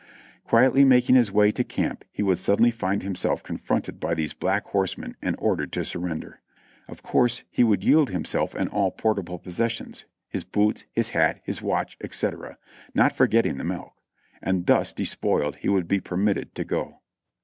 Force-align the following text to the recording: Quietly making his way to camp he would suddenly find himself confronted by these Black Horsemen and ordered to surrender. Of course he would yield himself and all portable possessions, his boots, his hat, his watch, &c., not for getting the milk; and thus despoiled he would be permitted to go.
Quietly 0.45 0.83
making 0.83 1.13
his 1.13 1.31
way 1.31 1.51
to 1.51 1.63
camp 1.63 2.03
he 2.11 2.23
would 2.23 2.39
suddenly 2.39 2.71
find 2.71 3.03
himself 3.03 3.43
confronted 3.43 3.99
by 3.99 4.15
these 4.15 4.33
Black 4.33 4.65
Horsemen 4.65 5.15
and 5.21 5.35
ordered 5.37 5.71
to 5.73 5.85
surrender. 5.85 6.41
Of 6.89 7.03
course 7.03 7.43
he 7.51 7.63
would 7.63 7.83
yield 7.83 8.09
himself 8.09 8.55
and 8.55 8.67
all 8.69 8.89
portable 8.89 9.37
possessions, 9.37 10.05
his 10.27 10.43
boots, 10.43 10.85
his 10.91 11.09
hat, 11.09 11.39
his 11.43 11.61
watch, 11.61 11.99
&c., 12.09 12.29
not 12.95 13.13
for 13.15 13.27
getting 13.27 13.59
the 13.59 13.63
milk; 13.63 13.93
and 14.41 14.65
thus 14.65 14.91
despoiled 14.91 15.57
he 15.57 15.69
would 15.69 15.87
be 15.87 15.99
permitted 15.99 16.55
to 16.55 16.63
go. 16.63 17.01